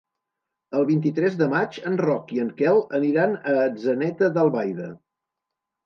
[0.79, 4.93] El vint-i-tres de maig en Roc i en Quel aniran a Atzeneta d'Albaida.